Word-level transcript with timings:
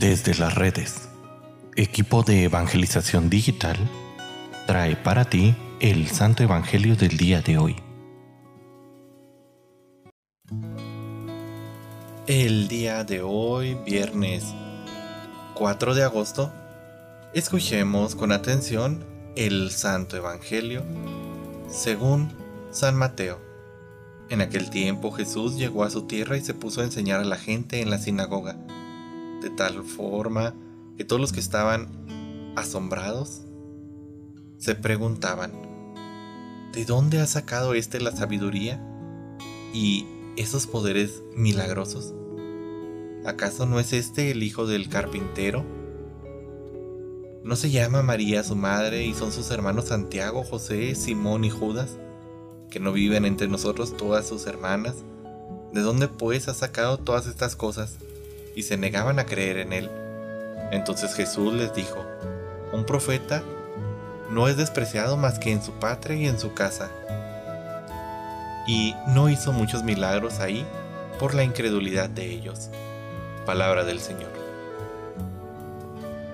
Desde 0.00 0.34
las 0.34 0.54
redes, 0.54 1.10
equipo 1.76 2.22
de 2.22 2.44
evangelización 2.44 3.28
digital 3.28 3.76
trae 4.66 4.96
para 4.96 5.26
ti 5.26 5.54
el 5.78 6.08
Santo 6.08 6.42
Evangelio 6.42 6.96
del 6.96 7.18
día 7.18 7.42
de 7.42 7.58
hoy. 7.58 7.76
El 12.26 12.66
día 12.68 13.04
de 13.04 13.20
hoy, 13.20 13.74
viernes 13.84 14.54
4 15.52 15.94
de 15.94 16.02
agosto, 16.02 16.50
escuchemos 17.34 18.14
con 18.14 18.32
atención 18.32 19.04
el 19.36 19.70
Santo 19.70 20.16
Evangelio 20.16 20.82
según 21.68 22.32
San 22.70 22.96
Mateo. 22.96 23.38
En 24.30 24.40
aquel 24.40 24.70
tiempo 24.70 25.12
Jesús 25.12 25.58
llegó 25.58 25.84
a 25.84 25.90
su 25.90 26.06
tierra 26.06 26.38
y 26.38 26.40
se 26.40 26.54
puso 26.54 26.80
a 26.80 26.84
enseñar 26.84 27.20
a 27.20 27.24
la 27.24 27.36
gente 27.36 27.82
en 27.82 27.90
la 27.90 27.98
sinagoga, 27.98 28.56
de 29.40 29.50
tal 29.50 29.82
forma 29.84 30.54
que 30.96 31.04
todos 31.04 31.20
los 31.20 31.32
que 31.32 31.40
estaban 31.40 31.88
asombrados 32.56 33.42
se 34.58 34.74
preguntaban, 34.74 35.52
¿de 36.72 36.84
dónde 36.84 37.20
ha 37.20 37.26
sacado 37.26 37.74
éste 37.74 38.00
la 38.00 38.12
sabiduría 38.12 38.80
y 39.72 40.06
esos 40.36 40.66
poderes 40.66 41.22
milagrosos? 41.34 42.14
¿Acaso 43.24 43.66
no 43.66 43.80
es 43.80 43.92
este 43.92 44.30
el 44.30 44.42
hijo 44.42 44.66
del 44.66 44.88
carpintero? 44.88 45.64
¿No 47.42 47.56
se 47.56 47.70
llama 47.70 48.02
María 48.02 48.44
su 48.44 48.56
madre 48.56 49.04
y 49.06 49.14
son 49.14 49.32
sus 49.32 49.50
hermanos 49.50 49.86
Santiago, 49.86 50.42
José, 50.42 50.94
Simón 50.94 51.44
y 51.44 51.50
Judas? 51.50 51.98
que 52.70 52.80
no 52.80 52.92
viven 52.92 53.24
entre 53.24 53.48
nosotros 53.48 53.96
todas 53.96 54.26
sus 54.26 54.46
hermanas? 54.46 54.94
¿De 55.72 55.82
dónde 55.82 56.08
pues 56.08 56.48
ha 56.48 56.54
sacado 56.54 56.98
todas 56.98 57.26
estas 57.26 57.56
cosas? 57.56 57.96
Y 58.54 58.62
se 58.64 58.76
negaban 58.76 59.18
a 59.18 59.26
creer 59.26 59.58
en 59.58 59.72
él. 59.72 59.90
Entonces 60.72 61.14
Jesús 61.14 61.52
les 61.54 61.74
dijo, 61.74 62.04
un 62.72 62.84
profeta 62.84 63.42
no 64.30 64.48
es 64.48 64.56
despreciado 64.56 65.16
más 65.16 65.38
que 65.38 65.50
en 65.50 65.62
su 65.62 65.72
patria 65.72 66.16
y 66.16 66.26
en 66.26 66.38
su 66.38 66.54
casa. 66.54 66.90
Y 68.66 68.94
no 69.08 69.28
hizo 69.28 69.52
muchos 69.52 69.82
milagros 69.82 70.38
ahí 70.38 70.64
por 71.18 71.34
la 71.34 71.42
incredulidad 71.42 72.08
de 72.08 72.26
ellos. 72.26 72.70
Palabra 73.44 73.84
del 73.84 74.00
Señor. 74.00 74.30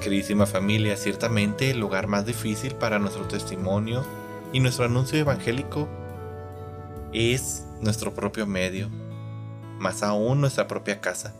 Queridísima 0.00 0.46
familia, 0.46 0.96
ciertamente 0.96 1.70
el 1.70 1.80
lugar 1.80 2.06
más 2.06 2.26
difícil 2.26 2.74
para 2.74 2.98
nuestro 2.98 3.24
testimonio 3.24 4.04
y 4.52 4.60
nuestro 4.60 4.84
anuncio 4.84 5.18
evangélico 5.18 5.88
es 7.12 7.64
nuestro 7.80 8.14
propio 8.14 8.46
medio, 8.46 8.88
más 9.78 10.02
aún 10.02 10.40
nuestra 10.40 10.68
propia 10.68 11.00
casa. 11.00 11.34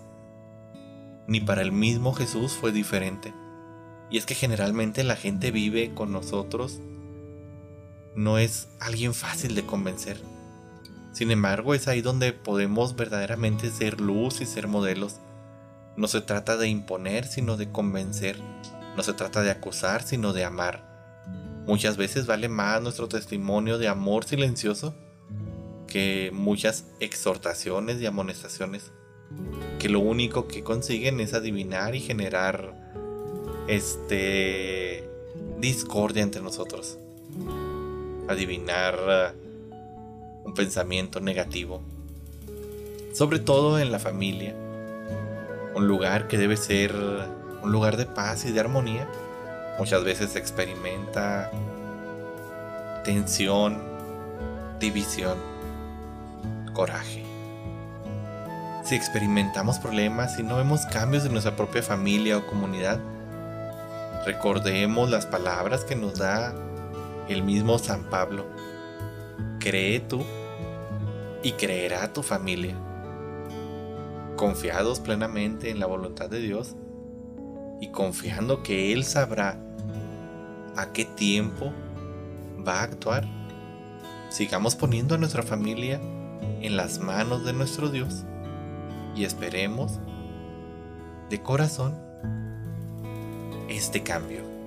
Ni 1.29 1.41
para 1.41 1.63
el 1.63 1.71
mismo 1.71 2.15
Jesús 2.15 2.55
fue 2.55 2.73
diferente. 2.73 3.35
Y 4.11 4.17
es 4.17 4.27
que 4.27 4.35
generalmente 4.35 5.05
la 5.05 5.15
gente 5.15 5.51
vive 5.51 5.95
con 5.95 6.11
nosotros, 6.11 6.81
no 8.17 8.39
es 8.39 8.69
alguien 8.81 9.13
fácil 9.15 9.55
de 9.55 9.67
convencer. 9.67 10.21
Sin 11.13 11.31
embargo, 11.31 11.75
es 11.75 11.87
ahí 11.87 12.01
donde 12.01 12.33
podemos 12.33 12.97
verdaderamente 12.97 13.71
ser 13.71 14.01
luz 14.01 14.41
y 14.41 14.47
ser 14.47 14.69
modelos. 14.69 15.21
No 15.97 16.09
se 16.09 16.23
trata 16.23 16.57
de 16.57 16.69
imponer, 16.69 17.27
sino 17.27 17.57
de 17.59 17.71
convencer. 17.71 18.41
No 18.97 19.03
se 19.03 19.13
trata 19.13 19.43
de 19.43 19.51
acusar, 19.51 20.03
sino 20.03 20.33
de 20.33 20.45
amar. 20.45 20.89
Muchas 21.67 21.99
veces 21.99 22.27
vale 22.27 22.49
más 22.49 22.81
nuestro 22.81 23.07
testimonio 23.09 23.77
de 23.77 23.89
amor 23.89 24.25
silencioso 24.25 24.95
que 25.87 26.31
muchas 26.33 26.87
exhortaciones 26.99 28.01
y 28.01 28.07
amonestaciones 28.07 28.93
que 29.79 29.89
lo 29.89 30.01
único 30.01 30.49
que 30.49 30.63
consiguen 30.63 31.21
es 31.21 31.35
adivinar 31.35 31.95
y 31.95 32.01
generar 32.01 32.75
este 33.69 35.09
discordia 35.59 36.23
entre 36.23 36.43
nosotros. 36.43 36.99
Adivinar 38.29 39.35
uh, 39.35 40.47
un 40.47 40.55
pensamiento 40.55 41.21
negativo. 41.21 41.83
Sobre 43.13 43.39
todo 43.39 43.79
en 43.79 43.93
la 43.93 43.99
familia. 43.99 44.55
Un 45.75 45.87
lugar 45.87 46.29
que 46.29 46.39
debe 46.39 46.57
ser 46.57 46.95
un 47.63 47.73
lugar 47.73 47.97
de 47.97 48.07
paz 48.07 48.45
y 48.45 48.53
de 48.53 48.61
armonía. 48.61 49.09
Muchas 49.79 50.03
veces 50.03 50.31
se 50.31 50.39
experimenta 50.39 51.51
tensión, 53.05 53.81
división 54.81 55.39
coraje. 56.75 57.38
Si 58.89 58.95
experimentamos 58.95 59.79
problemas 59.79 60.39
y 60.39 60.43
no 60.43 60.57
vemos 60.57 60.87
cambios 60.87 61.27
en 61.27 61.33
nuestra 61.33 61.55
propia 61.55 61.83
familia 61.83 62.39
o 62.39 62.47
comunidad, 62.47 62.99
recordemos 64.25 65.11
las 65.11 65.27
palabras 65.27 65.85
que 65.85 65.95
nos 65.95 66.19
da 66.19 66.55
el 67.29 67.43
mismo 67.43 67.79
San 67.79 68.05
Pablo. 68.05 68.47
Cree 69.61 70.01
tú 70.01 70.25
y 71.43 71.53
creerá 71.53 72.15
tu 72.15 72.23
familia. 72.23 72.77
Confiados 74.37 75.01
plenamente 75.01 75.69
en 75.69 75.81
la 75.81 75.87
voluntad 75.87 76.31
de 76.31 76.41
Dios 76.41 76.75
y 77.83 77.89
confiando 77.89 78.63
que 78.63 78.95
Él 78.95 79.05
sabrá 79.05 79.61
a 80.79 80.93
qué 80.95 81.05
tiempo 81.05 81.75
va 82.67 82.81
a 82.81 82.85
actuar, 82.85 83.27
sigamos 84.31 84.77
poniendo 84.77 85.15
a 85.15 85.19
nuestra 85.19 85.43
familia 85.43 86.01
en 86.63 86.75
las 86.79 87.01
manos 87.01 87.45
de 87.45 87.53
nuestro 87.53 87.91
Dios 87.91 88.25
y 89.15 89.25
esperemos 89.25 89.99
de 91.31 91.43
corazón 91.43 91.99
este 93.69 94.03
cambio. 94.03 94.58